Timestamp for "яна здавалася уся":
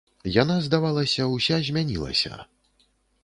0.41-1.55